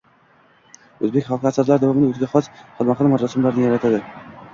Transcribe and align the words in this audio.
o’zbek 1.07 1.27
xalqi 1.27 1.47
asrlar 1.49 1.83
davomida 1.83 2.09
o’ziga 2.13 2.29
xos 2.31 2.49
xilma-xil 2.79 3.11
marosimlarni 3.13 3.67
yaratdi. 3.67 3.93